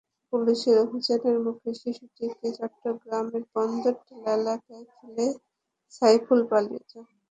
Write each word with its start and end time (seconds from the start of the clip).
পুলিশের 0.33 0.75
অভিযানের 0.83 1.37
মুখে 1.45 1.69
শিশুটিকে 1.81 2.47
চট্টগ্রামের 2.57 3.43
বন্দরটিলা 3.53 4.31
এলাকায় 4.37 4.85
ফেলে 4.93 5.25
সাইফুল 5.93 6.39
পালিয়ে 6.51 6.83
যান। 6.89 7.05